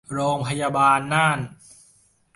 [0.13, 1.39] โรงพยาบาลน่าน